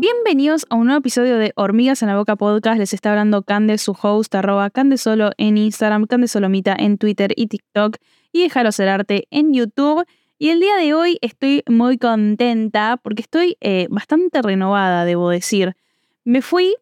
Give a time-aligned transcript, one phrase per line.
[0.00, 2.78] Bienvenidos a un nuevo episodio de Hormigas en la Boca Podcast.
[2.78, 7.96] Les está hablando Cande, su host, arroba Candesolo en Instagram, Candesolomita en Twitter y TikTok
[8.32, 10.04] y Ser Arte en YouTube.
[10.38, 15.74] Y el día de hoy estoy muy contenta porque estoy eh, bastante renovada, debo decir.
[16.22, 16.76] Me fui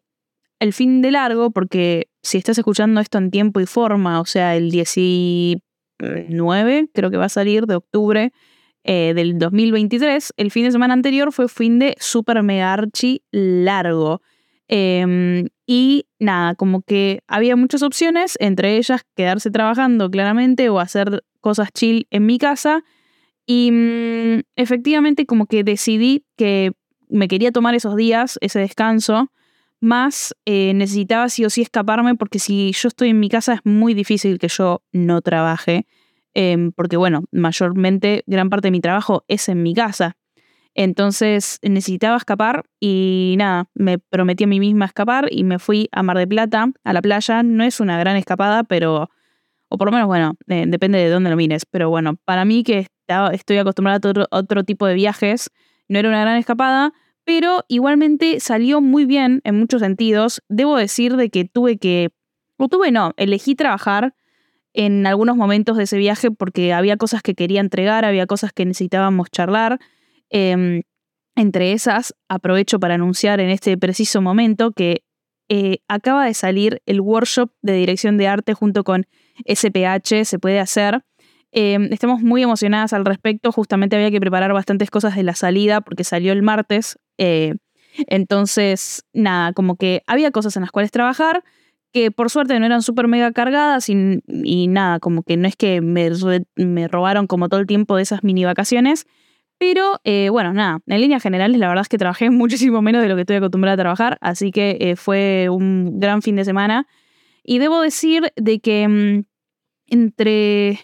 [0.59, 4.55] el fin de largo porque si estás escuchando esto en tiempo y forma, o sea,
[4.55, 5.59] el 19
[6.93, 8.31] creo que va a salir de octubre,
[8.83, 14.21] eh, del 2023, el fin de semana anterior fue fin de super mega archi largo.
[14.69, 21.23] Em, y nada, como que había muchas opciones, entre ellas quedarse trabajando claramente o hacer
[21.41, 22.83] cosas chill en mi casa.
[23.45, 26.73] Y mm, efectivamente como que decidí que
[27.09, 29.31] me quería tomar esos días, ese descanso,
[29.79, 33.61] más eh, necesitaba sí o sí escaparme porque si yo estoy en mi casa es
[33.63, 35.85] muy difícil que yo no trabaje.
[36.39, 40.17] Em, porque bueno, mayormente gran parte de mi trabajo es en mi casa.
[40.75, 46.03] Entonces necesitaba escapar y nada, me prometí a mí misma escapar y me fui a
[46.03, 47.41] Mar de Plata, a la playa.
[47.41, 49.09] No es una gran escapada, pero,
[49.69, 51.65] o por lo menos, bueno, eh, depende de dónde lo mires.
[51.65, 52.85] Pero bueno, para mí que
[53.33, 55.49] estoy acostumbrada a otro, otro tipo de viajes,
[55.87, 56.93] no era una gran escapada,
[57.23, 60.43] pero igualmente salió muy bien en muchos sentidos.
[60.49, 62.11] Debo decir de que tuve que,
[62.57, 64.13] o tuve no, elegí trabajar
[64.77, 68.63] en algunos momentos de ese viaje porque había cosas que quería entregar, había cosas que
[68.63, 69.79] necesitábamos charlar.
[70.29, 70.83] Em,
[71.35, 75.03] entre esas, aprovecho para anunciar en este preciso momento que
[75.49, 79.07] eh, acaba de salir el workshop de dirección de arte junto con
[79.45, 81.01] SPH, se puede hacer.
[81.51, 85.81] Em, estamos muy emocionadas al respecto, justamente había que preparar bastantes cosas de la salida
[85.81, 86.99] porque salió el martes.
[87.17, 87.55] Eh,
[88.05, 91.43] entonces, nada, como que había cosas en las cuales trabajar
[91.97, 95.81] que por suerte no eran súper mega cargadas y, nada, como que no es que
[95.81, 96.11] me,
[96.55, 99.07] me, robaron como todo el tiempo de esas mini vacaciones.
[99.57, 103.09] Pero eh, bueno, nada, en líneas generales la verdad es que trabajé muchísimo menos de
[103.09, 106.87] lo que estoy acostumbrada a trabajar, así que eh, fue un gran fin de semana.
[107.43, 109.23] Y debo decir de que mm,
[109.87, 110.79] entre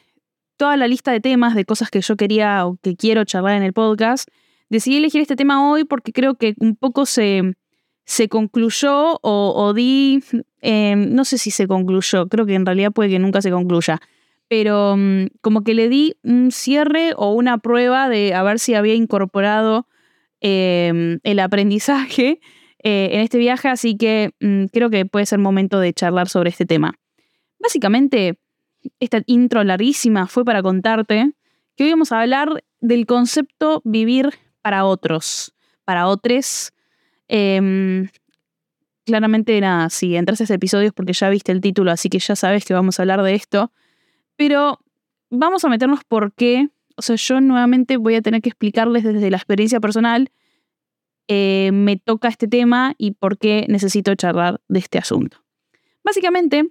[0.58, 3.64] toda la lista de temas, de cosas que yo quería o que quiero charlar en
[3.64, 4.28] el podcast,
[4.70, 7.54] decidí elegir este tema hoy porque creo que un poco se,
[8.06, 10.24] se concluyó o, di,
[10.64, 14.00] em, no sé si se concluyó, creo que en realidad puede que nunca se concluya,
[14.48, 18.74] pero mm, como que le di un cierre o una prueba de a ver si
[18.74, 19.88] había incorporado
[20.42, 22.40] em, el aprendizaje
[22.84, 26.50] eh, en este viaje, así que mm, creo que puede ser momento de charlar sobre
[26.50, 26.94] este tema.
[27.60, 28.40] Básicamente,
[29.00, 31.34] esta intro larguísima fue para contarte
[31.76, 34.32] que hoy vamos a hablar del concepto vivir
[34.62, 35.54] para otros,
[35.86, 36.74] para otros
[37.28, 38.10] Em,
[39.06, 42.20] claramente, nada, si entras a ese episodio es porque ya viste el título, así que
[42.20, 43.72] ya sabes que vamos a hablar de esto.
[44.36, 44.80] Pero
[45.30, 46.70] vamos a meternos por qué.
[46.96, 50.32] O sea, yo nuevamente voy a tener que explicarles desde la experiencia personal.
[51.28, 55.38] Eh, me toca este tema y por qué necesito charlar de este asunto.
[56.04, 56.70] Básicamente,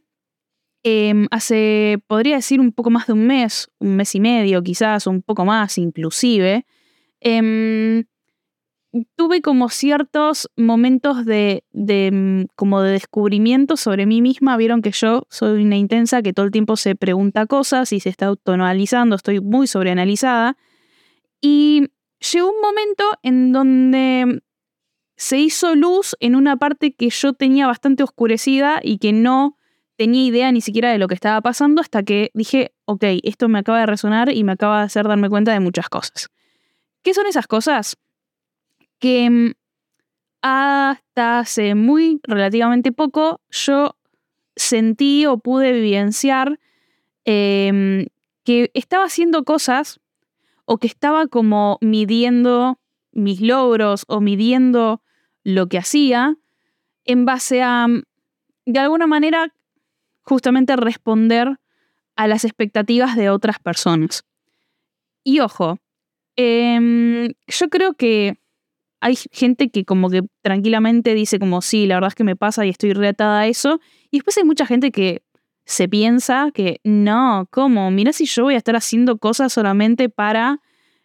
[0.83, 5.07] em, hace, podría decir, un poco más de un mes, un mes y medio quizás,
[5.07, 6.67] un poco más inclusive,
[7.21, 8.05] em,
[9.17, 14.57] tuve como ciertos momentos de, mm, como de descubrimiento sobre mí misma.
[14.57, 18.11] Vieron que yo soy una intensa que todo el tiempo se pregunta cosas y se
[18.11, 20.57] está autoanalizando, estoy muy sobreanalizada.
[21.41, 21.89] Y
[22.33, 24.43] llegó un momento en donde
[25.17, 29.57] se hizo luz en una parte que yo tenía bastante oscurecida y que no
[29.97, 33.61] tenía idea ni siquiera de lo que estaba pasando hasta que dije, ok, esto me
[33.61, 36.29] acaba de resonar y me acaba de hacer darme cuenta de muchas cosas.
[37.03, 37.97] ¿Qué son esas cosas?
[39.03, 39.53] Que mm,
[40.43, 43.97] hasta hace muy relativamente poco yo
[44.55, 46.61] sentí o pude vivenciar
[47.25, 48.07] em,
[48.45, 50.01] que estaba haciendo cosas
[50.67, 52.79] o que estaba como midiendo
[53.11, 55.03] mis logros o midiendo
[55.43, 56.37] lo que hacía
[57.05, 58.03] en base a, mm,
[58.67, 59.53] de alguna manera,
[60.23, 61.59] justamente responder
[62.15, 64.23] a las expectativas de otras personas.
[65.25, 65.79] Y ojo,
[66.37, 68.42] em, yo creo que
[69.03, 72.65] hay gente que como que tranquilamente dice como sí, la verdad es que me pasa
[72.65, 73.81] y estoy reatada a eso.
[74.13, 75.25] Y después hay mucha gente que
[75.65, 77.91] se piensa que no, ¿cómo?
[77.91, 80.61] Mira si yo voy a estar haciendo cosas solamente para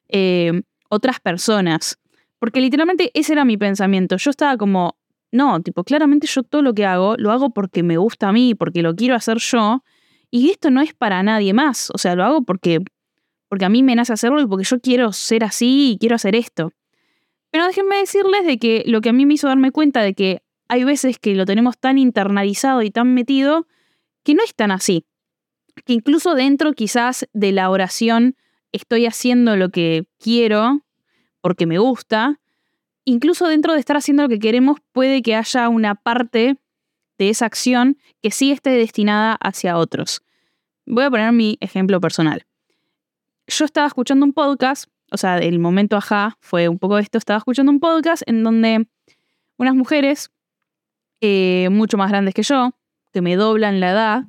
[0.09, 1.97] eh, otras personas.
[2.37, 4.17] Porque literalmente ese era mi pensamiento.
[4.17, 4.95] Yo estaba como,
[5.31, 8.53] no, tipo, claramente yo todo lo que hago lo hago porque me gusta a mí,
[8.53, 9.83] porque lo quiero hacer yo.
[10.29, 11.89] Y esto no es para nadie más.
[11.95, 12.77] O sea, lo hago porque,
[13.49, 16.35] porque a mí me nace hacerlo y porque yo quiero ser así y quiero hacer
[16.35, 16.73] esto.
[17.57, 20.43] Pero déjenme decirles de que lo que a mí me hizo darme cuenta de que
[20.67, 23.65] hay veces que lo tenemos tan internalizado y tan metido
[24.21, 25.07] que no es tan así.
[25.83, 28.35] Que incluso dentro quizás de la oración
[28.71, 30.85] estoy haciendo lo que quiero
[31.41, 32.39] porque me gusta
[33.05, 36.59] incluso dentro de estar haciendo lo que queremos, puede que haya una parte
[37.17, 40.21] de esa acción que sí esté destinada hacia otros.
[40.85, 42.45] Voy a poner mi ejemplo personal.
[43.47, 47.37] Yo estaba escuchando un podcast, o sea, el momento ajá fue un poco esto, estaba
[47.37, 48.87] escuchando un podcast en donde
[49.57, 50.31] unas mujeres,
[51.21, 52.71] eh, mucho más grandes que yo,
[53.13, 54.23] que me doblan la edad,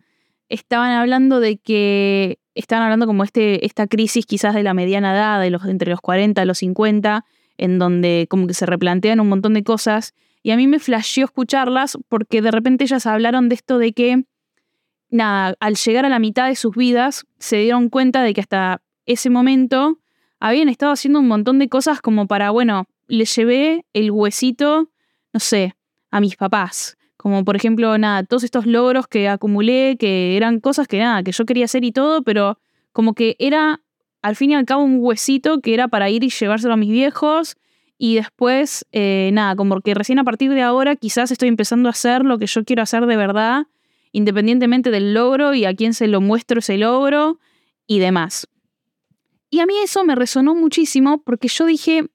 [0.49, 5.41] estaban hablando de que, estaban hablando como este, esta crisis quizás de la mediana edad,
[5.41, 7.25] de los, entre los 40 y los 50,
[7.57, 10.15] en donde como que se replantean un montón de cosas.
[10.43, 14.25] Y a mí me flasheó escucharlas porque de repente ellas hablaron de esto de que,
[15.11, 18.83] nada, al llegar a la mitad de sus vidas, se dieron cuenta de que hasta
[19.07, 19.99] ese momento
[20.41, 24.91] habían estado haciendo un montón de cosas como para, bueno, le llevé el huesito,
[25.33, 25.75] no sé,
[26.11, 26.97] a mis papás.
[27.17, 31.33] Como por ejemplo, nada, todos estos logros que acumulé, que eran cosas que nada, que
[31.33, 32.59] yo quería hacer y todo, pero
[32.93, 33.81] como que era
[34.23, 36.91] al fin y al cabo un huesito que era para ir y llevárselo a mis
[36.91, 37.57] viejos.
[38.01, 41.91] Y después, eh, nada, como que recién a partir de ahora quizás estoy empezando a
[41.91, 43.67] hacer lo que yo quiero hacer de verdad,
[44.13, 47.41] independientemente del logro y a quién se lo muestro ese logro
[47.89, 48.47] y demás.
[49.51, 52.07] Y a mí eso me resonó muchísimo porque yo dije,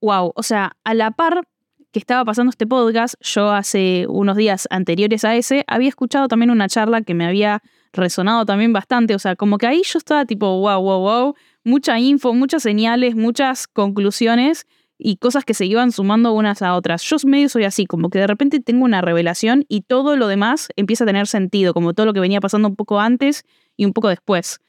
[0.00, 1.46] wow, o sea, a la par
[1.92, 6.50] que estaba pasando este podcast, yo hace unos días anteriores a ese, había escuchado también
[6.50, 7.62] una charla que me había
[7.92, 12.00] resonado también bastante, o sea, como que ahí yo estaba tipo, wow, wow, wow, mucha
[12.00, 14.66] info, muchas señales, muchas conclusiones
[14.98, 17.02] y cosas que se iban sumando unas a otras.
[17.02, 20.68] Yo medio soy así, como que de repente tengo una revelación y todo lo demás
[20.74, 23.44] empieza a tener sentido, como todo lo que venía pasando un poco antes
[23.76, 24.60] y un poco después.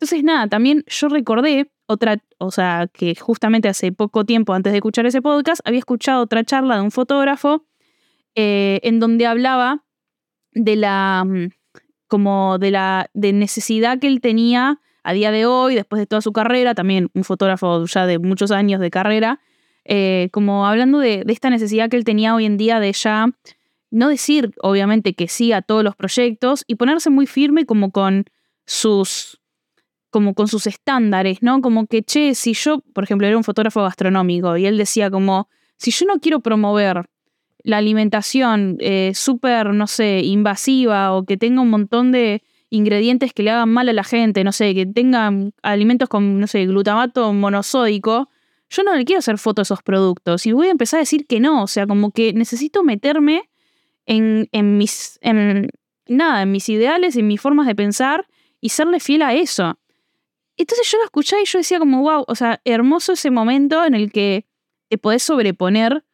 [0.00, 4.78] Entonces, nada, también yo recordé otra, o sea, que justamente hace poco tiempo antes de
[4.78, 7.64] escuchar ese podcast, había escuchado otra charla de un fotógrafo
[8.36, 9.84] eh, en donde hablaba
[10.52, 11.48] de la, mm,
[12.06, 16.20] como de la de necesidad que él tenía a día de hoy, después de toda
[16.20, 19.40] su carrera, también un fotógrafo ya de muchos años de carrera,
[19.84, 23.30] eh, como hablando de, de esta necesidad que él tenía hoy en día de ya
[23.90, 28.26] no decir, obviamente, que sí a todos los proyectos y ponerse muy firme como con
[28.66, 29.40] sus
[30.10, 31.60] como con sus estándares, ¿no?
[31.60, 35.48] Como que, che, si yo, por ejemplo, era un fotógrafo gastronómico y él decía como,
[35.76, 37.08] si yo no quiero promover
[37.62, 43.42] la alimentación eh, súper, no sé, invasiva o que tenga un montón de ingredientes que
[43.42, 47.32] le hagan mal a la gente, no sé, que tengan alimentos con, no sé, glutamato
[47.32, 48.28] monosódico,
[48.70, 51.26] yo no le quiero hacer fotos a esos productos y voy a empezar a decir
[51.26, 53.48] que no, o sea, como que necesito meterme
[54.06, 55.70] en, en mis, en,
[56.06, 58.26] nada, en mis ideales, en mis formas de pensar
[58.60, 59.78] y serle fiel a eso.
[60.58, 63.94] Entonces yo lo escuché y yo decía como, wow, o sea, hermoso ese momento en
[63.94, 64.44] el que
[64.88, 66.04] te podés sobreponer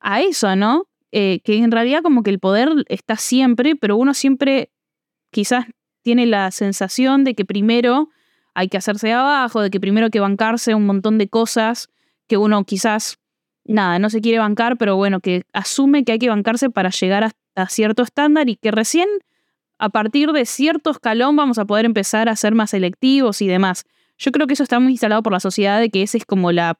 [0.00, 0.88] a eso, ¿no?
[1.12, 4.70] Eh, que en realidad como que el poder está siempre, pero uno siempre
[5.30, 5.66] quizás
[6.02, 8.08] tiene la sensación de que primero
[8.54, 11.90] hay que hacerse de abajo, de que primero hay que bancarse un montón de cosas
[12.26, 13.18] que uno quizás,
[13.64, 17.30] nada, no se quiere bancar, pero bueno, que asume que hay que bancarse para llegar
[17.54, 19.08] a cierto estándar y que recién
[19.78, 23.84] a partir de cierto escalón vamos a poder empezar a ser más selectivos y demás.
[24.18, 26.50] Yo creo que eso está muy instalado por la sociedad de que ese es como
[26.50, 26.78] la,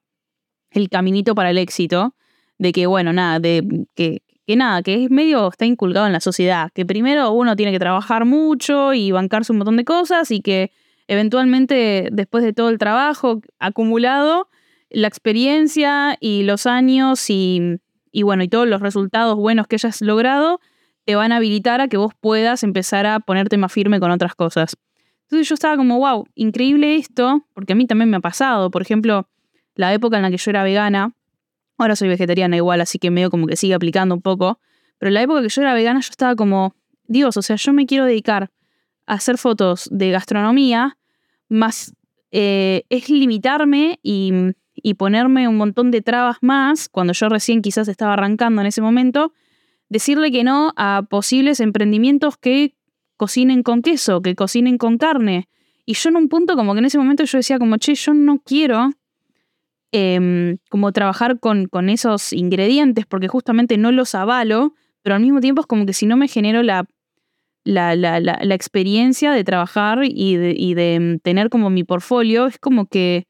[0.71, 2.15] el caminito para el éxito,
[2.59, 6.21] de que, bueno, nada, de que, que nada, que es medio, está inculcado en la
[6.21, 10.41] sociedad, que primero uno tiene que trabajar mucho y bancarse un montón de cosas y
[10.41, 10.73] que
[11.07, 14.49] eventualmente después de todo el trabajo acumulado,
[14.91, 17.79] la experiencia y los años y,
[18.11, 20.61] y bueno, y todos los resultados buenos que hayas logrado,
[21.09, 24.35] te van a habilitar a que vos puedas empezar a ponerte más firme con otras
[24.35, 24.77] cosas.
[25.23, 28.71] Entonces yo estaba como, wow, increíble esto, porque a mí también me ha pasado.
[28.71, 29.27] Por ejemplo,
[29.75, 31.15] la época en la que yo era vegana,
[31.79, 34.61] ahora soy vegetariana igual, así que medio como que sigue aplicando un poco,
[34.99, 36.75] pero la época que yo era vegana yo estaba como,
[37.07, 38.51] Dios, o sea, yo me quiero dedicar
[39.07, 40.99] a hacer fotos de gastronomía,
[41.49, 41.95] más
[42.33, 44.35] eh, es limitarme y,
[44.75, 48.83] y ponerme un montón de trabas más, cuando yo recién quizás estaba arrancando en ese
[48.83, 49.33] momento,
[49.89, 52.75] decirle que no a posibles emprendimientos que
[53.17, 55.49] cocinen con queso, que cocinen con carne.
[55.85, 58.15] Y yo en un punto como que en ese momento yo decía como, che, yo
[58.15, 58.91] no quiero
[59.93, 65.41] em, como trabajar con, con, esos ingredientes porque justamente no los avalo, pero al mismo
[65.41, 66.87] tiempo es como que si no me genero la,
[67.65, 72.47] la, la, la experiencia de trabajar y de, y de em, tener como mi portfolio,
[72.47, 73.27] es como que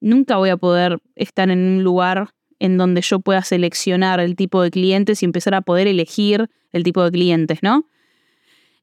[0.00, 2.30] nunca voy a poder estar en un lugar
[2.64, 6.82] en donde yo pueda seleccionar el tipo de clientes y empezar a poder elegir el
[6.82, 7.86] tipo de clientes, ¿no?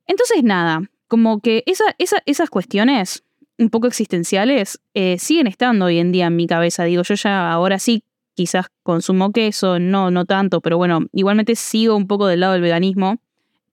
[0.05, 3.23] Entonces, nada, como que esas cuestiones
[3.57, 6.83] un poco existenciales eh, siguen estando hoy en día en mi cabeza.
[6.83, 8.03] Digo, yo ya ahora sí
[8.35, 12.61] quizás consumo queso, no, no tanto, pero bueno, igualmente sigo un poco del lado del
[12.61, 13.19] veganismo,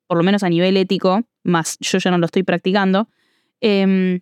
[0.07, 3.09] por lo menos a nivel ético, más yo ya no lo estoy practicando.
[3.61, 4.21] Em,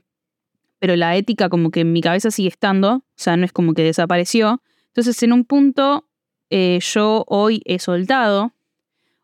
[0.80, 3.72] pero la ética como que en mi cabeza sigue estando, o sea, no es como
[3.72, 4.62] que desapareció.
[4.96, 6.08] Entonces, en un punto,
[6.48, 8.54] eh, yo hoy he soltado,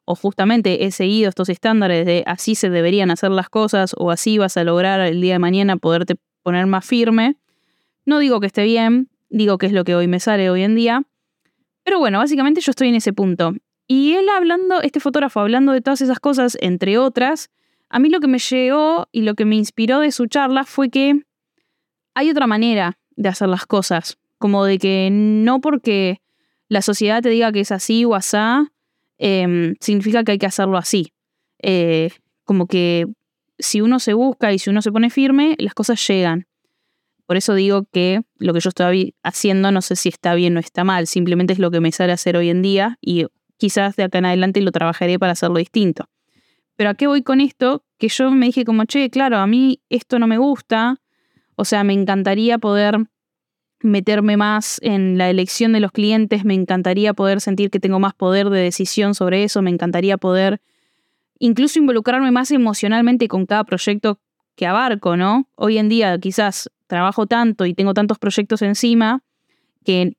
[0.05, 4.37] o justamente he seguido estos estándares de así se deberían hacer las cosas, o así
[4.37, 7.37] vas a lograr el día de mañana poderte poner más firme.
[8.05, 10.75] No digo que esté bien, digo que es lo que hoy me sale hoy en
[10.75, 11.05] día.
[11.85, 13.55] Pero bueno, básicamente yo estoy en ese punto.
[13.87, 17.49] Y él hablando, este fotógrafo hablando de todas esas cosas, entre otras,
[17.89, 20.91] a mí lo que me llegó y lo que me inspiró de su charla fue
[20.91, 21.23] que
[22.13, 24.19] hay otra manera de hacer las cosas.
[24.43, 26.21] Como de que no porque
[26.67, 28.73] la sociedad te diga que es así o asá,
[29.19, 31.13] em, significa que hay que hacerlo así.
[31.63, 32.11] Eh,
[32.43, 33.07] como que
[33.61, 36.49] si uno se busca y si uno se pone firme, las cosas llegan.
[37.25, 40.59] Por eso digo que lo que yo estoy haciendo no sé si está bien o
[40.61, 43.27] está mal, simplemente es lo que me sale a hacer hoy en día y
[43.59, 46.09] quizás de acá en adelante lo trabajaré para hacerlo distinto.
[46.75, 47.85] Pero ¿a qué voy con esto?
[47.97, 51.01] Que yo me dije como, che, claro, a mí esto no me gusta,
[51.55, 53.07] o sea, me encantaría poder
[53.83, 58.15] meterme más en la elección de los clientes, me encantaría poder sentir que tengo más
[58.15, 60.61] poder de decisión sobre eso, me encantaría poder
[61.39, 64.19] incluso involucrarme más emocionalmente con cada proyecto
[64.55, 65.49] que abarco, ¿no?
[65.57, 69.23] Hoy en día quizás trabajo tanto y tengo tantos proyectos encima
[69.85, 70.17] que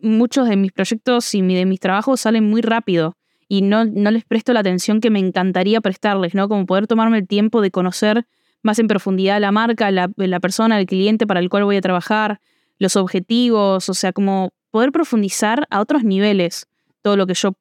[0.00, 3.16] muchos de mis proyectos y de mis trabajos salen muy rápido
[3.48, 6.48] y no, no les presto la atención que me encantaría prestarles, ¿no?
[6.48, 8.26] Como poder tomarme el tiempo de conocer
[8.62, 11.80] más en profundidad la marca, la, la persona, el cliente para el cual voy a
[11.80, 12.40] trabajar,
[12.78, 16.66] los objetivos, o sea, como poder profundizar a otros niveles
[17.02, 17.52] todo lo que yo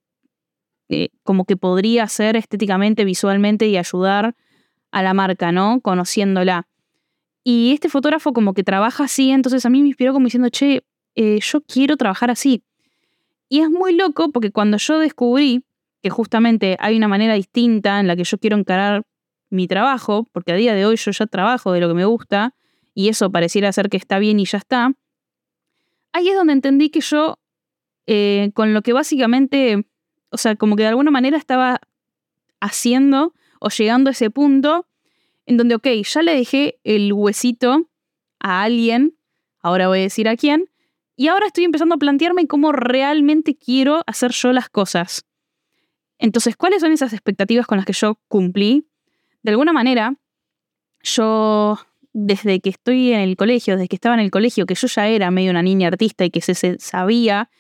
[0.90, 4.36] eh, como que podría hacer estéticamente, visualmente y ayudar
[4.92, 5.82] a la marca, ¿no?
[5.82, 6.68] Conociéndola.
[7.44, 10.84] Y este fotógrafo como que trabaja así, entonces a mí me inspiró como diciendo, che,
[11.16, 12.64] eh, yo quiero trabajar así.
[13.50, 15.64] Y es muy loco porque cuando yo descubrí
[16.02, 19.04] que justamente hay una manera distinta en la que yo quiero encarar
[19.50, 22.54] mi trabajo, porque a día de hoy yo ya trabajo de lo que me gusta
[22.94, 24.92] y eso pareciera ser que está bien y ya está,
[26.18, 27.40] ahí es donde entendí que yo,
[28.08, 29.86] eh, con lo que básicamente,
[30.30, 31.80] o sea, como que de alguna manera estaba
[32.60, 34.88] haciendo o llegando a ese punto
[35.46, 37.88] en donde, ok, ya le dejé el huesito
[38.40, 39.16] a alguien,
[39.62, 40.70] ahora voy a decir a quién,
[41.16, 45.26] y ahora estoy empezando a plantearme cómo realmente quiero hacer yo las cosas.
[46.20, 48.88] Entonces, ¿cuáles son esas expectativas con las que yo cumplí?
[49.44, 50.16] De alguna manera,
[51.02, 51.80] yo
[52.20, 55.08] desde que estoy en el colegio, desde que estaba en el colegio, que yo ya
[55.08, 57.52] era medio una niña artista y que se, sabía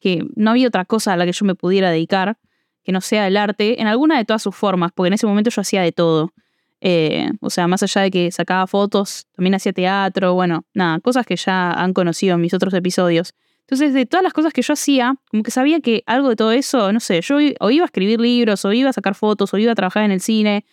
[0.00, 2.38] que no había otra cosa a la que yo me pudiera dedicar
[2.82, 5.50] que no sea el arte, en alguna de todas sus formas, porque en ese momento
[5.50, 6.32] yo hacía de todo.
[6.80, 11.26] Eh, o sea, más allá de que sacaba fotos, también hacía teatro, bueno, nada, cosas
[11.26, 13.34] que ya han conocido en mis otros episodios.
[13.62, 16.52] Entonces, de todas las cosas que yo hacía, como que sabía que algo de todo
[16.52, 19.58] eso, no sé, yo o iba a escribir libros, o iba a sacar fotos, o
[19.58, 20.64] iba a trabajar en el cine,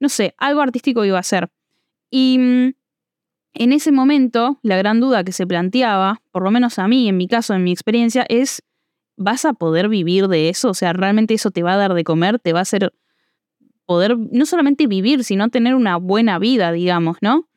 [0.00, 1.50] no sé, algo artístico iba a hacer.
[2.10, 2.72] Y mm,
[3.52, 7.16] en ese momento, la gran duda que se planteaba, por lo menos a mí, en
[7.16, 8.62] mi caso, en mi experiencia, es,
[9.16, 10.70] ¿vas a poder vivir de eso?
[10.70, 12.38] O sea, ¿realmente eso te va a dar de comer?
[12.38, 12.92] ¿Te va a hacer
[13.86, 17.48] poder no solamente vivir, sino tener una buena vida, digamos, ¿no?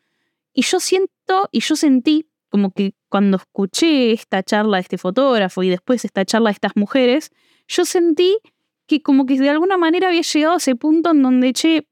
[0.52, 5.62] Y yo siento y yo sentí como que cuando escuché esta charla de este fotógrafo
[5.62, 7.32] y después esta charla de estas mujeres,
[7.68, 8.40] yo sentí
[8.88, 11.88] que como que de alguna manera había llegado a ese punto en donde, che,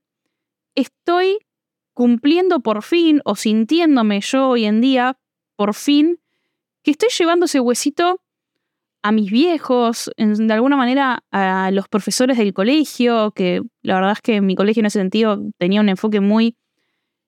[0.75, 1.37] estoy
[1.93, 5.17] cumpliendo por fin o sintiéndome yo hoy en día
[5.55, 6.19] por fin
[6.83, 8.21] que estoy llevando ese huesito
[9.03, 14.21] a mis viejos, de alguna manera a los profesores del colegio, que la verdad es
[14.21, 16.55] que mi colegio en ese sentido tenía un enfoque muy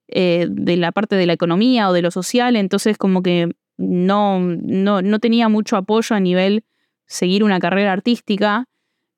[0.08, 4.39] eh, de la parte de la economía o de lo social, entonces como que no,
[4.39, 6.63] no, no tenía mucho apoyo a nivel
[7.08, 8.67] seguir una carrera artística.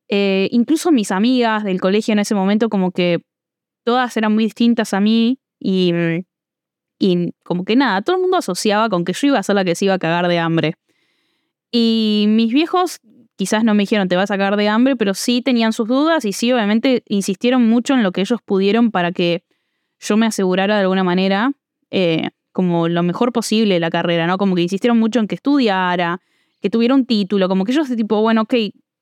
[0.08, 3.24] Eh, incluso mis amigas del colegio en ese momento como que
[3.86, 5.94] todas eran muy distintas a mí y,
[7.00, 9.64] y como que nada, todo el mundo asociaba con que yo iba a ser la
[9.64, 10.76] que se iba a cagar de hambre.
[11.72, 13.00] Y mis viejos
[13.38, 16.26] quizás no me dijeron te vas a cagar de hambre, pero sí tenían sus dudas
[16.26, 19.44] y sí obviamente insistieron mucho en lo que ellos pudieron para que
[20.00, 21.52] yo me asegurara de alguna manera
[21.92, 24.38] eh, como lo mejor posible la carrera, ¿no?
[24.38, 26.22] Como que insistieron mucho en que estudiara,
[26.62, 28.54] que tuviera un título, como que ellos de tipo, bueno, ok,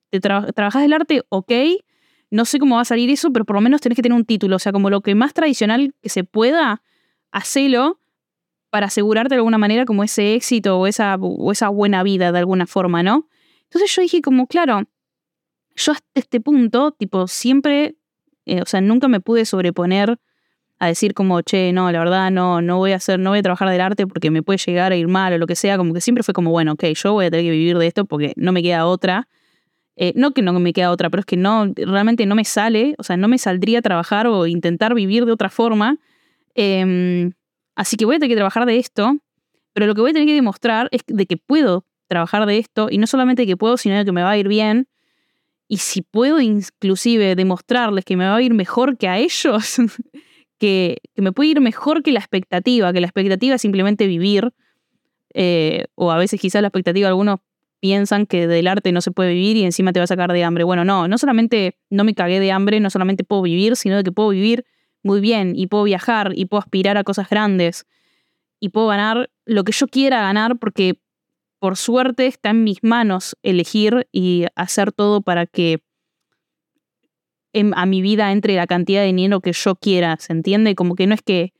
[0.10, 1.52] te trabajas del arte, ok,
[2.34, 4.26] no sé cómo va a salir eso, pero por lo menos tenés que tener un
[4.26, 4.56] título.
[4.56, 6.82] O sea, como lo que más tradicional que se pueda,
[7.32, 8.00] hacelo
[8.72, 12.40] para asegurarte de alguna manera como ese éxito o esa, o esa buena vida de
[12.40, 13.30] alguna forma, ¿no?
[13.66, 14.82] Entonces yo dije como, claro,
[15.76, 17.98] yo hasta este punto, tipo, siempre,
[18.48, 20.18] eh, o sea, nunca me pude sobreponer
[20.80, 23.44] a decir como, che, no, la verdad no, no voy a hacer, no voy a
[23.44, 25.94] trabajar del arte porque me puede llegar a ir mal o lo que sea, como
[25.94, 28.34] que siempre fue como, bueno, ok, yo voy a tener que vivir de esto porque
[28.38, 29.28] no me queda otra.
[29.96, 32.96] Eh, no que no me queda otra, pero es que no, realmente no me sale,
[32.98, 35.98] o sea, no me saldría trabajar o intentar vivir de otra forma.
[36.56, 37.34] Em,
[37.76, 39.18] así que voy a tener que trabajar de esto,
[39.74, 42.88] pero lo que voy a tener que demostrar es de que puedo trabajar de esto,
[42.90, 44.88] y no solamente que puedo, sino que me va a ir bien,
[45.68, 49.78] y si puedo inclusive demostrarles que me va a ir mejor que a ellos,
[50.60, 54.54] que, me puede ir mejor que la expectativa, que la expectativa es simplemente vivir,
[55.34, 57.40] eh, o a veces quizás la expectativa, algunos
[57.84, 60.42] piensan que del arte no se puede vivir y encima te va a sacar de
[60.46, 60.64] hambre.
[60.64, 64.12] Bueno, no, no solamente no me cagué de hambre, no solamente puedo vivir, sino que
[64.14, 64.64] puedo vivir
[65.04, 67.86] muy bien y puedo viajar y puedo aspirar a cosas grandes
[68.62, 71.02] y puedo ganar lo que yo quiera ganar porque
[71.60, 75.84] por suerte está en mis manos elegir y hacer todo para que
[77.76, 80.76] a mi vida entre la cantidad de dinero que yo quiera, ¿se entiende?
[80.76, 81.52] Como que no es que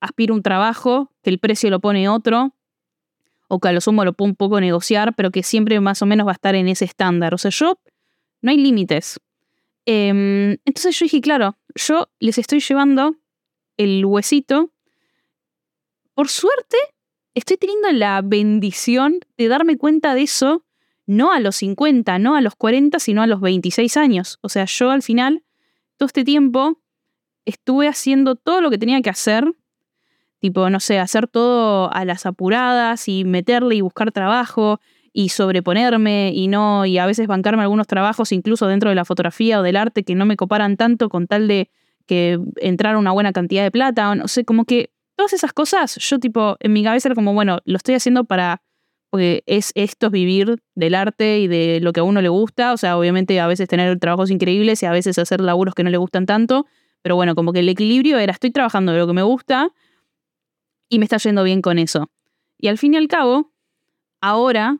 [0.00, 2.52] aspiro un trabajo, que el precio lo pone otro,
[3.54, 6.06] o que a lo sumo lo puedo un poco negociar, pero que siempre más o
[6.06, 7.34] menos va a estar en ese estándar.
[7.34, 7.78] O sea, yo,
[8.40, 9.20] no hay límites.
[9.84, 13.14] Em, entonces yo dije, claro, yo les estoy llevando
[13.76, 14.70] el huesito.
[16.14, 16.78] Por suerte,
[17.34, 20.64] estoy teniendo la bendición de darme cuenta de eso,
[21.04, 24.38] no a los 50, no a los 40, sino a los 26 años.
[24.40, 25.44] O sea, yo al final,
[25.98, 26.80] todo este tiempo,
[27.44, 29.44] estuve haciendo todo lo que tenía que hacer,
[30.42, 34.80] tipo, no sé, hacer todo a las apuradas y meterle y buscar trabajo
[35.12, 39.60] y sobreponerme y no, y a veces bancarme algunos trabajos incluso dentro de la fotografía
[39.60, 41.70] o del arte que no me coparan tanto con tal de
[42.08, 45.94] que entrara una buena cantidad de plata, o no sé, como que todas esas cosas,
[45.98, 48.62] yo tipo, en mi cabeza era como, bueno, lo estoy haciendo para,
[49.10, 52.72] porque es esto es vivir del arte y de lo que a uno le gusta,
[52.72, 55.90] o sea, obviamente a veces tener trabajos increíbles y a veces hacer laburos que no
[55.90, 56.66] le gustan tanto,
[57.00, 59.70] pero bueno, como que el equilibrio era, estoy trabajando de lo que me gusta
[60.92, 62.10] y me está yendo bien con eso.
[62.58, 63.50] Y al fin y al cabo,
[64.20, 64.76] ahora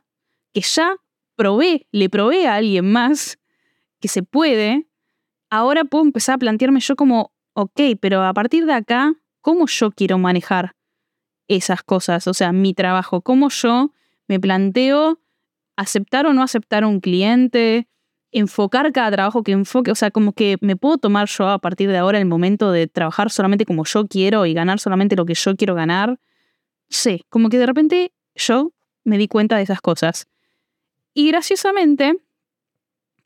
[0.53, 0.97] que ya
[1.35, 3.39] probé, le probé a alguien más
[3.99, 4.85] que se puede,
[5.49, 9.89] ahora puedo empezar a plantearme yo como, ok, pero a partir de acá, cómo yo
[9.89, 10.75] quiero manejar
[11.47, 13.91] esas cosas, o sea, mi trabajo, cómo yo
[14.27, 15.19] me planteo
[15.75, 17.87] aceptar o no aceptar un cliente,
[18.33, 21.89] enfocar cada trabajo que enfoque, o sea, como que me puedo tomar yo a partir
[21.89, 25.35] de ahora el momento de trabajar solamente como yo quiero y ganar solamente lo que
[25.35, 26.19] yo quiero ganar.
[26.89, 28.71] Sí, como que de repente yo
[29.03, 30.27] me di cuenta de esas cosas.
[31.13, 32.15] Y graciosamente,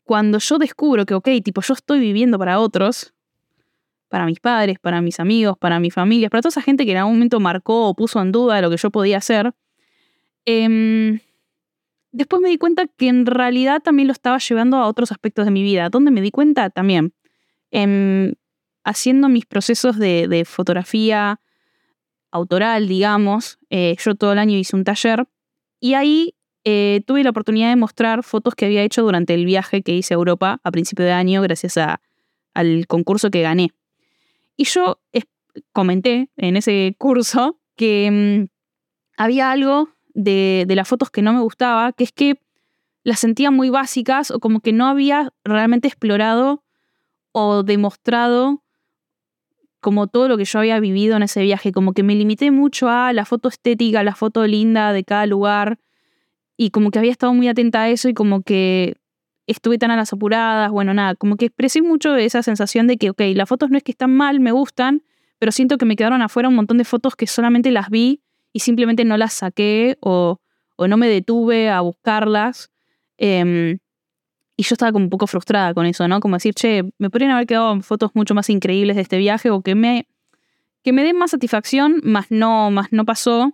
[0.04, 3.14] cuando yo descubro que, ok, tipo, yo estoy viviendo para otros,
[4.08, 6.98] para mis padres, para mis amigos, para mi familia, para toda esa gente que en
[6.98, 9.52] algún momento marcó o puso en duda lo que yo podía hacer,
[10.44, 11.20] em,
[12.18, 15.52] después me di cuenta que en realidad también lo estaba llevando a otros aspectos de
[15.52, 17.14] mi vida, donde me di cuenta también,
[17.70, 18.34] em,
[18.84, 21.40] haciendo mis procesos de, fotografía
[22.32, 25.28] autoral, digamos, eh, yo todo el año hice un taller
[25.80, 29.82] y ahí eh, tuve la oportunidad de mostrar fotos que había hecho durante el viaje
[29.82, 31.78] que hice a Europa a principio de año gracias
[32.52, 33.70] al concurso que gané.
[34.56, 35.00] Y yo
[35.72, 38.48] comenté en ese curso que mm,
[39.16, 42.40] había algo de, las fotos que no me gustaba, que es que
[43.04, 46.64] las sentía muy básicas o como que no había realmente explorado
[47.32, 48.62] o demostrado
[49.80, 52.88] como todo lo que yo había vivido en ese viaje, como que me limité mucho
[52.88, 55.78] a la foto estética, la foto linda de cada lugar
[56.56, 58.96] y como que había estado muy atenta a eso y como que
[59.46, 63.10] estuve tan a las apuradas, bueno, nada, como que expresé mucho esa sensación de que,
[63.10, 65.04] ok, las fotos no es que están mal, me gustan,
[65.38, 68.20] pero siento que me quedaron afuera un montón de fotos que solamente las vi
[68.52, 70.40] y simplemente no las saqué o,
[70.76, 72.70] o no me detuve a buscarlas.
[73.16, 73.78] Em,
[74.56, 76.20] y yo estaba como un poco frustrada con eso, ¿no?
[76.20, 79.62] Como decir, che, me podrían haber quedado fotos mucho más increíbles de este viaje o
[79.62, 80.08] que me,
[80.82, 83.52] que me den más satisfacción, más no, más no pasó.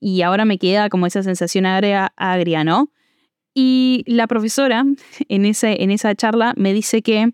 [0.00, 2.90] Y ahora me queda como esa sensación agria, agria ¿no?
[3.54, 4.84] Y la profesora
[5.28, 7.32] en, ese, en esa charla me dice que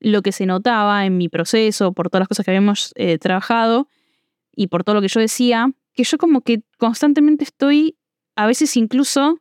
[0.00, 3.88] lo que se notaba en mi proceso, por todas las cosas que habíamos eh, trabajado
[4.54, 7.96] y por todo lo que yo decía, que yo como que constantemente estoy,
[8.36, 9.38] a veces incluso,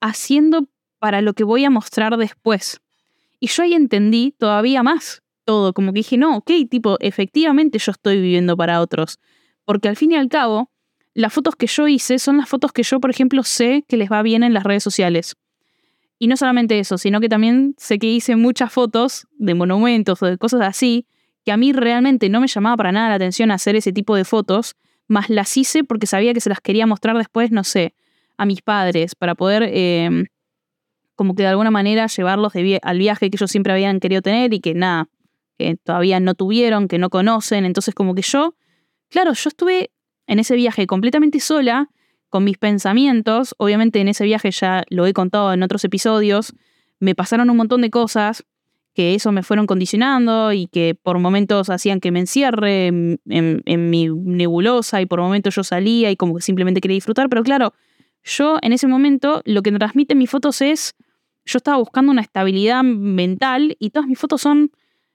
[0.00, 2.80] haciendo para lo que voy a mostrar después.
[3.38, 7.92] Y yo ahí entendí todavía más todo, como que dije, no, ok, tipo, efectivamente yo
[7.92, 9.18] estoy viviendo para otros.
[9.64, 10.70] Porque al fin y al cabo,
[11.14, 14.10] las fotos que yo hice son las fotos que yo, por ejemplo, sé que les
[14.10, 15.36] va bien en las redes sociales.
[16.18, 20.26] Y no solamente eso, sino que también sé que hice muchas fotos de monumentos o
[20.26, 21.06] de cosas así,
[21.44, 24.24] que a mí realmente no me llamaba para nada la atención hacer ese tipo de
[24.24, 24.76] fotos,
[25.10, 27.94] más las hice porque sabía que se las quería mostrar después, no sé,
[28.38, 30.26] a mis padres, para poder em,
[31.16, 34.60] como que de alguna manera llevarlos al viaje que ellos siempre habían querido tener y
[34.60, 35.08] que nada,
[35.58, 37.64] que todavía no tuvieron, que no conocen.
[37.64, 38.54] Entonces como que yo,
[39.08, 39.90] claro, yo estuve
[40.26, 41.90] en ese viaje completamente sola,
[42.30, 43.54] con mis pensamientos.
[43.58, 46.54] Obviamente en ese viaje ya lo he contado en otros episodios.
[47.00, 48.44] Me pasaron un montón de cosas
[48.94, 53.20] que eso me fueron condicionando y que por momentos hacían que me encierre en,
[53.90, 57.28] mi nebulosa y por momentos yo salía y como que simplemente quería disfrutar.
[57.28, 57.72] Pero claro,
[58.22, 60.94] yo en ese momento lo que transmiten mis fotos es,
[61.44, 64.70] yo estaba buscando una estabilidad mental y todas mis fotos son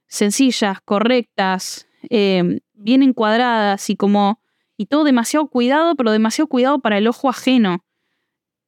[0.07, 4.41] sencillas, correctas, eh, bien encuadradas y como,
[4.77, 7.84] y todo demasiado cuidado, pero demasiado cuidado para el ojo ajeno,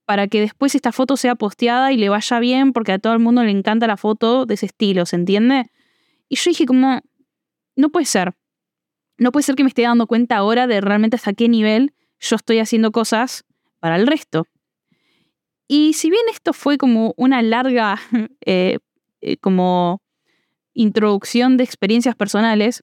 [0.08, 3.20] para que después esta foto sea posteada y le vaya bien, porque a todo el
[3.20, 5.70] mundo le encanta la foto de ese estilo, ¿se entiende?
[6.30, 7.02] Y yo dije como,
[7.76, 8.34] no puede ser,
[9.17, 12.38] no puede ser que me esté dando cuenta ahora de realmente hasta qué nivel yo
[12.38, 13.43] estoy haciendo cosas
[13.82, 14.48] para el resto.
[15.67, 18.00] Y si bien esto fue como una larga
[18.46, 18.80] eh,
[19.20, 20.02] eh, como
[20.74, 22.82] introducción de experiencias personales,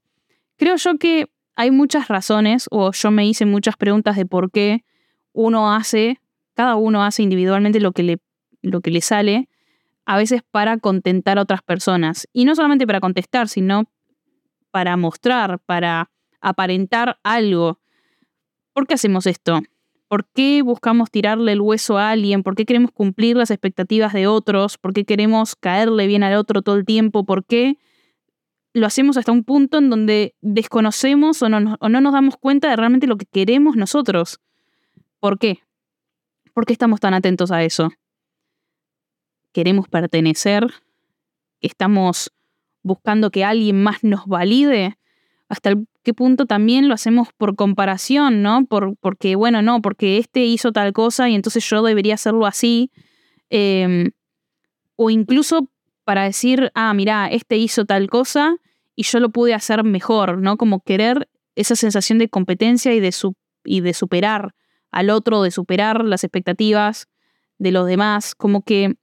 [0.57, 4.85] creo yo que hay muchas razones, o yo me hice muchas preguntas de por qué
[5.33, 6.21] uno hace,
[6.55, 8.19] cada uno hace individualmente lo que le,
[8.62, 9.49] lo que le sale,
[10.07, 12.29] a veces para contentar a otras personas.
[12.33, 13.85] Y no solamente para contestar, sino
[14.71, 17.79] para mostrar, para aparentar algo.
[18.73, 19.61] ¿Por qué hacemos esto?
[20.09, 22.43] ¿Por qué buscamos tirarle el hueso a alguien?
[22.43, 24.79] ¿Por qué queremos cumplir las expectativas de otros?
[24.79, 27.25] ¿Por qué queremos caerle bien al otro todo el tiempo?
[27.25, 27.79] ¿Por qué
[28.75, 33.07] lo hacemos hasta un punto en donde desconocemos o no, nos damos cuenta de realmente
[33.07, 34.40] lo que queremos nosotros?
[35.21, 35.61] ¿Por qué?
[36.55, 37.90] ¿Por qué estamos tan atentos a eso?
[39.53, 40.73] ¿Queremos pertenecer?
[41.61, 42.33] ¿Estamos
[42.83, 44.97] buscando que alguien más nos valide?
[45.49, 48.67] ¿Hasta qué punto también lo hacemos por comparación, ¿no?
[48.67, 52.93] Por, porque, bueno, no, porque este hizo tal cosa y entonces yo debería hacerlo así.
[53.51, 54.12] Em,
[54.95, 55.69] o incluso
[56.05, 58.57] para decir, ah, mira, este hizo tal cosa
[58.95, 60.57] y yo lo pude hacer mejor, ¿no?
[60.57, 63.12] Como querer esa sensación de competencia y de,
[63.64, 64.55] y de superar
[64.95, 67.09] al otro, de superar las expectativas
[67.59, 68.95] de los demás, como que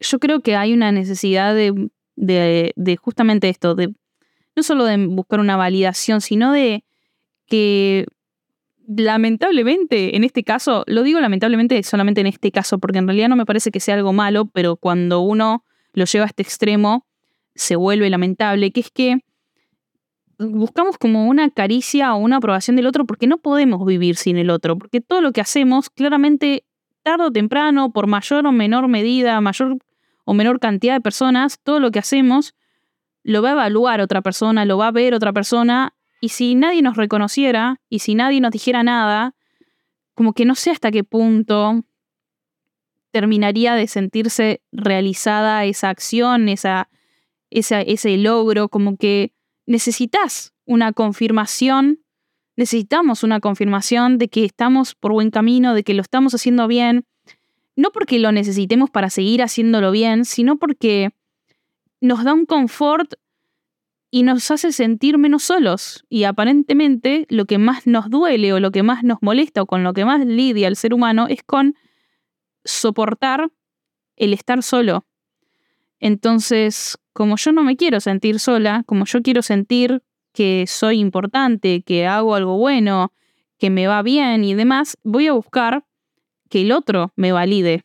[0.00, 3.94] yo creo que hay una necesidad de, de, de justamente esto, de
[4.56, 6.84] no solo de buscar una validación, sino de
[7.46, 8.06] que
[8.86, 13.36] lamentablemente, en este caso, lo digo lamentablemente solamente en este caso, porque en realidad no
[13.36, 17.06] me parece que sea algo malo, pero cuando uno lo lleva a este extremo,
[17.54, 19.18] se vuelve lamentable, que es que
[20.50, 24.50] buscamos como una caricia o una aprobación del otro porque no podemos vivir sin el
[24.50, 26.64] otro, porque todo lo que hacemos, claramente,
[27.02, 29.78] tarde o temprano, por mayor o menor medida, mayor
[30.24, 32.54] o menor cantidad de personas, todo lo que hacemos
[33.24, 36.82] lo va a evaluar otra persona, lo va a ver otra persona, y si nadie
[36.82, 39.34] nos reconociera y si nadie nos dijera nada,
[40.14, 41.84] como que no sé hasta qué punto
[43.10, 46.88] terminaría de sentirse realizada esa acción, esa,
[47.50, 49.32] ese logro, como que
[49.66, 52.00] necesitas una confirmación,
[52.56, 57.04] necesitamos una confirmación de que estamos por buen camino, de que lo estamos haciendo bien,
[57.76, 61.10] no porque lo necesitemos para seguir haciéndolo bien, sino porque
[62.00, 63.14] nos da un confort
[64.10, 66.04] y nos hace sentir menos solos.
[66.10, 69.84] Y aparentemente lo que más nos duele o lo que más nos molesta o con
[69.84, 71.74] lo que más lidia el ser humano es con
[72.64, 73.50] soportar
[74.16, 75.06] el estar solo.
[76.02, 81.82] Entonces, como yo no me quiero sentir sola, como yo quiero sentir que soy importante,
[81.82, 83.12] que hago algo bueno,
[83.56, 85.84] que me va bien y demás, voy a buscar
[86.50, 87.84] que el otro me valide.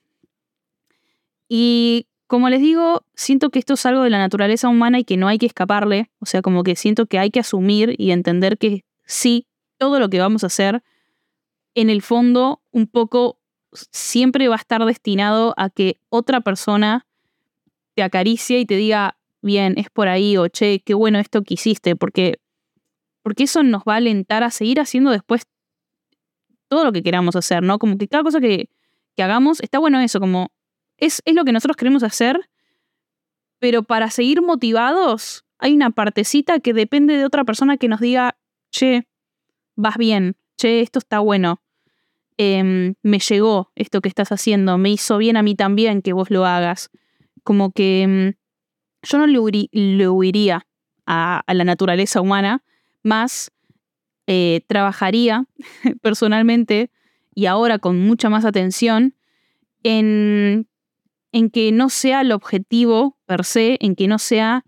[1.48, 5.16] Y como les digo, siento que esto es algo de la naturaleza humana y que
[5.16, 6.10] no hay que escaparle.
[6.18, 9.46] O sea, como que siento que hay que asumir y entender que sí,
[9.78, 10.82] todo lo que vamos a hacer,
[11.76, 13.38] en el fondo, un poco
[13.72, 17.07] siempre va a estar destinado a que otra persona
[17.98, 21.56] te acaricie y te diga, bien, es por ahí, o che, qué bueno esto que
[21.56, 22.40] hiciste, porque,
[23.24, 25.48] porque eso nos va a alentar a seguir haciendo después
[26.68, 27.80] todo lo que queramos hacer, ¿no?
[27.80, 28.70] Como que cada cosa que,
[29.16, 30.52] que hagamos, está bueno eso, como
[30.98, 32.52] es, lo que nosotros queremos hacer,
[33.58, 38.38] pero para seguir motivados hay una partecita que depende de otra persona que nos diga,
[38.70, 39.08] che,
[39.76, 41.64] vas bien, che, esto está bueno,
[42.38, 46.30] em, me llegó esto que estás haciendo, me hizo bien a mí también que vos
[46.30, 46.92] lo hagas.
[47.48, 48.34] Como que em,
[49.04, 50.68] yo no le, huiría
[51.06, 52.62] a, la naturaleza humana,
[53.04, 53.52] más
[54.28, 55.46] eh, trabajaría
[56.02, 56.92] personalmente
[57.34, 59.16] y ahora con mucha más atención
[59.84, 60.68] en
[61.32, 64.66] en que no sea el objetivo per se, en que no sea,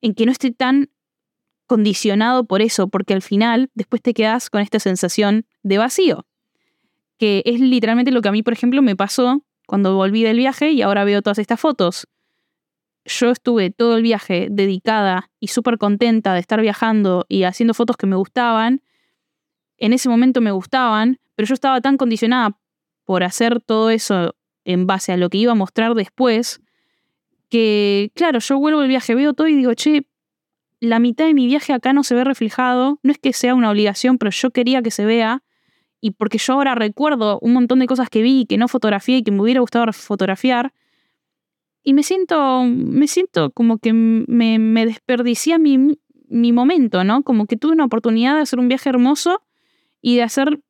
[0.00, 0.90] en que no esté tan
[1.66, 6.26] condicionado por eso, porque al final después te quedas con esta sensación de vacío,
[7.16, 10.72] que es literalmente lo que a mí, por ejemplo, me pasó cuando volví del viaje
[10.72, 12.08] y ahora veo todas estas fotos.
[13.04, 17.96] Yo estuve todo el viaje dedicada y súper contenta de estar viajando y haciendo fotos
[17.96, 18.82] que me gustaban.
[19.76, 22.58] En ese momento me gustaban, pero yo estaba tan condicionada
[23.04, 26.60] por hacer todo eso en base a lo que iba a mostrar después,
[27.48, 30.08] que claro, yo vuelvo el viaje, veo todo y digo, che,
[30.80, 33.70] la mitad de mi viaje acá no se ve reflejado, no es que sea una
[33.70, 35.44] obligación, pero yo quería que se vea,
[36.00, 39.22] y porque yo ahora recuerdo un montón de cosas que vi, que no fotografié y
[39.22, 40.72] que me hubiera gustado fotografiar.
[41.82, 47.22] Y me siento, me siento como que me, me desperdicié mi, mi momento, ¿no?
[47.22, 49.42] Como que tuve una oportunidad de hacer un viaje hermoso
[50.00, 50.60] y de hacer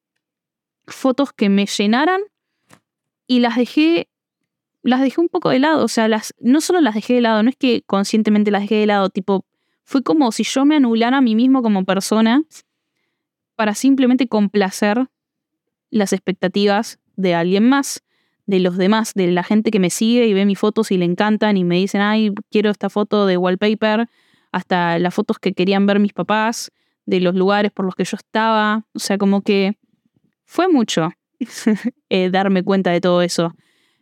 [0.87, 2.21] fotos que me llenaran
[3.27, 4.09] y las dejé
[4.83, 7.43] las dejé un poco de lado, o sea, las no solo las dejé de lado,
[7.43, 9.45] no es que conscientemente las dejé de lado, tipo
[9.85, 12.43] fue como si yo me anulara a mí mismo como persona
[13.57, 15.09] para simplemente complacer
[15.91, 18.03] las expectativas de alguien más,
[18.47, 21.05] de los demás, de la gente que me sigue y ve mis fotos y le
[21.05, 24.09] encantan y me dicen, ay, quiero esta foto de wallpaper,
[24.53, 26.73] hasta las fotos que querían ver mis papás,
[27.07, 29.77] de los lugares por los que yo estaba, o sea, como que
[30.45, 31.11] fue mucho
[32.09, 33.53] eh, darme cuenta de todo eso.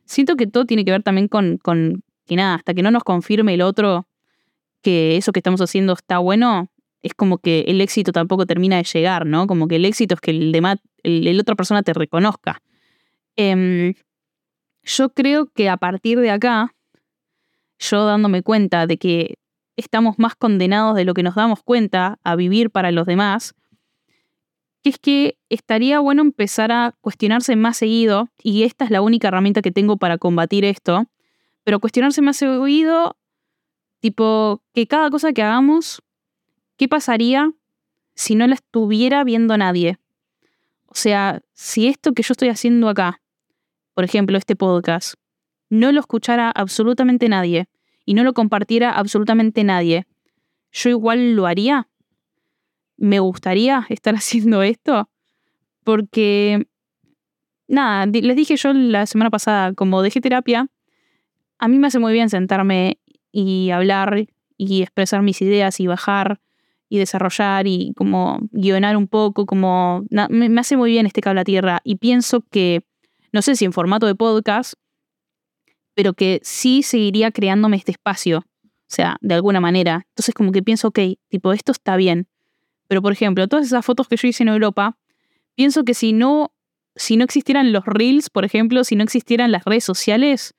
[0.04, 3.04] Siento que todo tiene que ver también con, con que nada, hasta que no nos
[3.04, 4.06] confirme el otro
[4.82, 6.70] que eso que estamos haciendo está bueno,
[7.02, 9.46] es como que el éxito tampoco termina de llegar, ¿no?
[9.46, 12.62] Como que el éxito es que el demás, el, otra persona te reconozca.
[13.36, 13.94] Em,
[14.82, 16.74] yo creo que a partir de acá,
[17.78, 19.34] yo dándome cuenta de que
[19.76, 23.54] estamos más condenados de lo que nos damos cuenta a vivir para los demás,
[24.82, 29.28] que es que estaría bueno empezar a cuestionarse más seguido, y esta es la única
[29.28, 31.06] herramienta que tengo para combatir esto,
[31.64, 33.16] pero cuestionarse más seguido,
[34.00, 36.02] tipo, que cada cosa que hagamos,
[36.76, 37.52] ¿qué pasaría
[38.14, 39.98] si no la estuviera viendo nadie?
[40.88, 43.20] O sea, si esto que yo estoy haciendo acá,
[43.94, 45.14] por ejemplo, este podcast,
[45.70, 47.68] no lo escuchara absolutamente nadie,
[48.08, 50.06] y no lo compartiera absolutamente nadie,
[50.72, 51.90] ¿yo igual lo haría?
[52.96, 55.10] ¿Me gustaría estar haciendo esto?
[55.84, 56.66] Porque,
[57.66, 60.68] nada, les dije yo la semana pasada, como dejé terapia,
[61.58, 62.98] a mí me hace muy bien sentarme
[63.30, 66.40] y hablar y expresar mis ideas y bajar
[66.88, 71.40] y desarrollar y como guionar un poco, como me, me, hace muy bien este cable
[71.40, 72.84] a tierra y pienso que,
[73.32, 74.74] no sé si en formato de podcast,
[75.94, 80.06] pero que sí seguiría creándome este espacio, o sea, de alguna manera.
[80.10, 80.98] Entonces como que pienso, ok,
[81.28, 82.28] tipo, esto está bien.
[82.86, 84.96] Pero por ejemplo, todas esas fotos que yo hice en Europa,
[85.54, 86.52] pienso que si no,
[86.96, 90.54] si no existieran los reels, por ejemplo, si no existieran las redes sociales,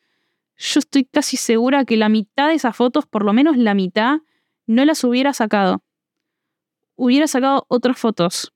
[0.58, 4.20] yo estoy casi segura que la mitad de esas fotos, por lo menos la mitad,
[4.68, 5.84] no las hubiera sacado.
[7.02, 8.52] Hubiera sacado otras fotos.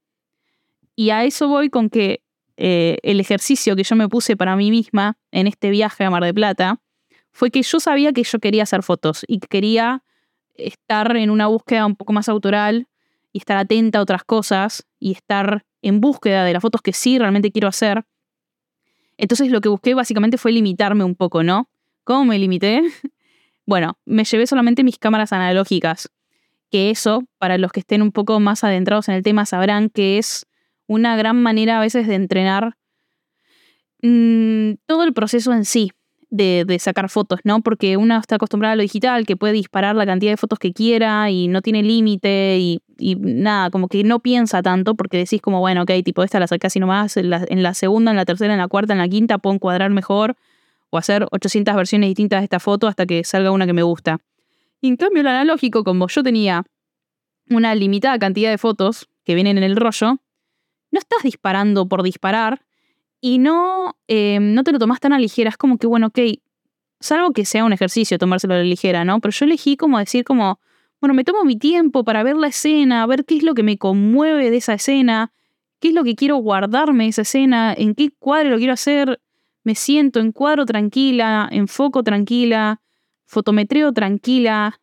[0.97, 2.21] Y a eso voy con que
[2.57, 6.25] eh, el ejercicio que yo me puse para mí misma en este viaje a Mar
[6.25, 6.81] de Plata
[7.31, 10.03] fue que yo sabía que yo quería hacer fotos y quería
[10.55, 12.89] estar en una búsqueda un poco más autoral
[13.31, 17.17] y estar atenta a otras cosas y estar en búsqueda de las fotos que sí
[17.17, 18.03] realmente quiero hacer.
[19.15, 21.69] Entonces lo que busqué básicamente fue limitarme un poco, ¿no?
[22.03, 22.81] ¿Cómo me limité?
[23.65, 26.11] Bueno, me llevé solamente mis cámaras analógicas,
[26.73, 30.17] que eso, para los que estén un poco más adentrados en el tema, sabrán que
[30.17, 30.47] es
[30.87, 32.73] una gran manera a veces de entrenar
[34.01, 35.91] mm, todo el proceso en sí
[36.31, 37.61] de, sacar fotos, ¿no?
[37.61, 40.73] Porque uno está acostumbrado a lo digital, que puede disparar la cantidad de fotos que
[40.73, 42.81] quiera y no tiene límite y,
[43.19, 46.65] nada, como que no piensa tanto porque decís como, bueno, ok, tipo esta la saqué
[46.65, 49.07] así nomás, en la, en la segunda, en la tercera, en la cuarta, en la
[49.07, 50.35] quinta puedo encuadrar mejor
[50.89, 54.17] o hacer 800 versiones distintas de esta foto hasta que salga una que me gusta.
[54.83, 56.65] En cambio, el analógico, como yo tenía
[57.49, 60.19] una limitada cantidad de fotos que vienen en el rollo,
[60.91, 62.65] no estás disparando por disparar
[63.21, 65.49] y no, eh, no te lo tomas tan a ligera.
[65.49, 66.19] Es como que, bueno, ok,
[66.99, 69.21] salvo que sea un ejercicio tomárselo a la ligera, ¿no?
[69.21, 70.59] Pero yo elegí como decir como,
[70.99, 73.77] bueno, me tomo mi tiempo para ver la escena, ver qué es lo que me
[73.77, 75.31] conmueve de esa escena,
[75.79, 79.21] qué es lo que quiero guardarme de esa escena, en qué cuadro lo quiero hacer,
[79.63, 82.81] me siento en cuadro tranquila, enfoco tranquila,
[83.25, 84.79] fotometreo tranquila,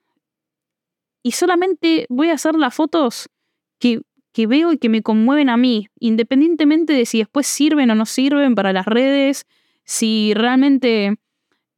[1.23, 3.29] y solamente voy a hacer las fotos
[3.79, 4.01] que
[4.33, 8.07] que veo y que me conmueven a mí, independientemente de si después sirven o no
[8.07, 9.47] sirven para las redes,
[9.85, 11.17] si realmente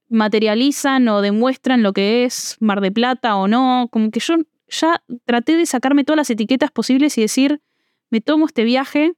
[0.08, 4.34] materializan o demuestran lo que es Mar de Plata o no, como que yo
[4.68, 7.62] ya traté de sacarme todas las etiquetas posibles y decir,
[8.10, 9.14] me tomo este viaje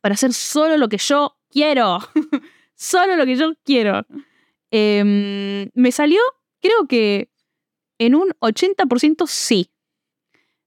[0.00, 1.98] para hacer solo lo que yo quiero,
[2.74, 4.06] solo lo que yo quiero.
[4.70, 6.20] Em, me salió,
[6.60, 7.30] creo que
[7.98, 9.70] en un 80% sí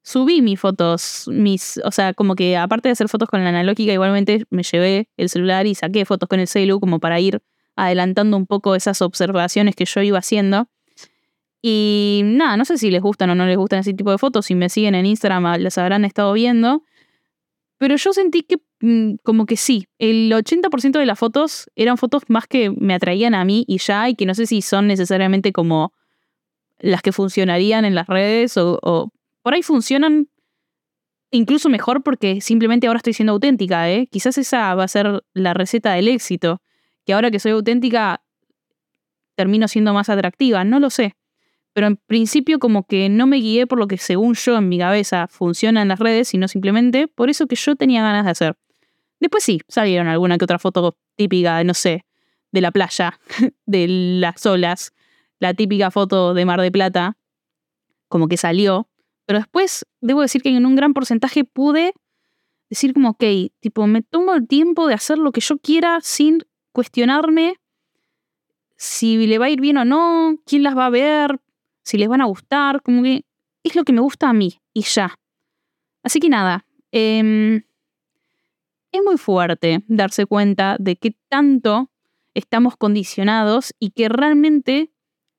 [0.04, 3.94] subí mis fotos, mis, o sea, como que aparte de hacer fotos con la analógica,
[3.94, 7.42] igualmente me llevé el celular y saqué fotos con el celu como para ir
[7.76, 10.68] adelantando un poco esas observaciones que yo iba haciendo.
[11.62, 14.48] Y nada, no sé si les gustan o no les gustan ese tipo de fotos,
[14.48, 16.84] si me siguen en Instagram ah, las habrán estado viendo,
[17.82, 22.22] pero yo sentí que mm, como que sí, el 80% de las fotos eran fotos
[22.28, 25.52] más que me atraían a mí y ya, y que no sé si son necesariamente
[25.52, 25.92] como
[26.78, 30.28] las que funcionarían en las redes o por ahí funcionan
[31.32, 34.08] incluso mejor porque simplemente ahora estoy siendo auténtica, ¿eh?
[34.12, 36.62] Quizás esa va a ser la receta del éxito,
[37.04, 38.22] que ahora que soy auténtica
[39.34, 41.16] termino siendo más atractiva, no lo sé.
[41.74, 44.78] Pero en principio como que no me guié por lo que según yo en mi
[44.78, 48.58] cabeza funciona en las redes, sino simplemente por eso que yo tenía ganas de hacer.
[49.20, 52.06] Después sí, salieron alguna que otra foto típica, no sé,
[52.52, 53.20] de la playa,
[53.66, 54.94] de las olas,
[55.40, 57.18] la típica foto de Mar de Plata,
[58.08, 58.90] como que salió.
[59.26, 61.94] Pero después debo decir que en un gran porcentaje pude
[62.70, 63.24] decir como, ok,
[63.60, 66.40] tipo, me tomo el tiempo de hacer lo que yo quiera sin
[66.72, 67.56] cuestionarme
[68.78, 71.40] si le va a ir bien o no, quién las va a ver,
[71.84, 73.24] si les van a gustar, como que
[73.64, 75.16] es lo que me gusta a mí y ya.
[76.04, 77.62] Así que nada, eh,
[78.92, 81.90] es muy fuerte darse cuenta de que tanto
[82.34, 84.92] estamos condicionados y que realmente,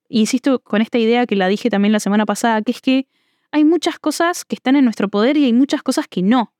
[0.08, 3.08] insisto con esta idea que la dije también la semana pasada, que es que
[3.50, 6.54] hay muchas cosas que están en nuestro poder y hay muchas cosas que no.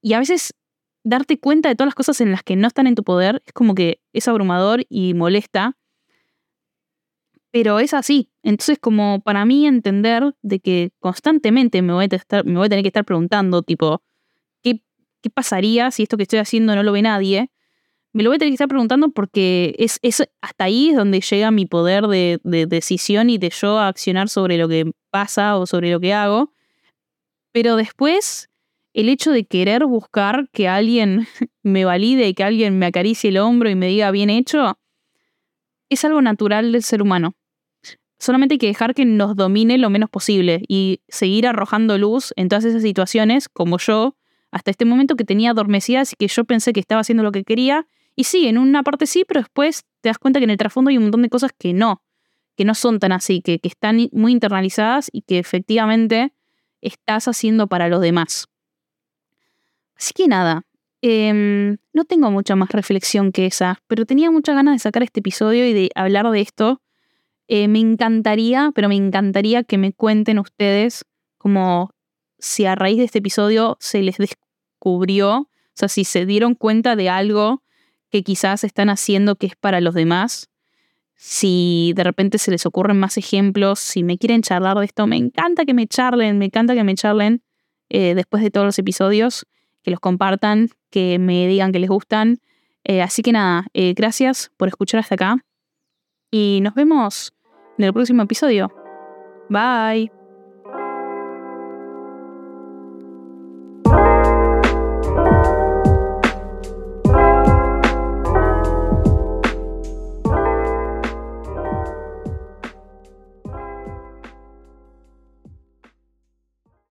[0.00, 0.54] Y a veces
[1.02, 3.52] darte cuenta de todas las cosas en las que no están en tu poder es
[3.52, 5.76] como que es abrumador y molesta.
[7.56, 8.28] Pero es así.
[8.42, 12.68] Entonces, como para mí entender de que constantemente me voy a, estar, me voy a
[12.68, 14.02] tener que estar preguntando, tipo,
[14.62, 14.82] ¿qué
[15.32, 17.50] pasaría si esto que estoy haciendo no lo ve nadie?
[18.12, 19.98] Me lo voy a tener que estar preguntando porque es,
[20.42, 24.68] hasta ahí es donde llega mi poder de, decisión y de yo accionar sobre lo
[24.68, 26.52] que pasa o sobre lo que hago.
[27.52, 28.50] Pero después,
[28.92, 31.26] el hecho de querer buscar que alguien
[31.62, 34.78] me valide, y que alguien me acaricie el hombro y me diga bien hecho,
[35.88, 37.34] es algo natural del ser humano.
[38.18, 42.48] Solamente hay que dejar que nos domine lo menos posible y seguir arrojando luz en
[42.48, 44.16] todas esas situaciones, como yo,
[44.50, 47.44] hasta este momento que tenía adormecidas y que yo pensé que estaba haciendo lo que
[47.44, 47.86] quería.
[48.14, 50.88] Y sí, en una parte sí, pero después te das cuenta que en el trasfondo
[50.88, 52.02] hay un montón de cosas que no,
[52.56, 56.32] que no son tan así, que, están muy internalizadas y que efectivamente
[56.80, 58.48] estás haciendo para los demás.
[59.94, 60.62] Así que nada,
[61.02, 65.20] em, no tengo mucha más reflexión que esa, pero tenía muchas ganas de sacar este
[65.20, 66.80] episodio y de hablar de esto.
[67.48, 71.04] Eh, me encantaría, pero me encantaría que me cuenten ustedes
[71.38, 71.90] como
[72.38, 76.96] si a raíz de este episodio se les descubrió, o sea, si se dieron cuenta
[76.96, 77.62] de algo
[78.10, 80.48] que quizás están haciendo que es para los demás,
[81.14, 85.16] si de repente se les ocurren más ejemplos, si me quieren charlar de esto, me
[85.16, 87.42] encanta que me charlen, me encanta que me charlen
[87.88, 89.46] eh, después de todos los episodios,
[89.82, 92.38] que los compartan, que me digan que les gustan.
[92.84, 95.36] Eh, así que nada, gracias por escuchar hasta acá
[96.30, 97.32] y nos vemos
[97.78, 98.72] en el próximo episodio.
[99.48, 100.10] Bye.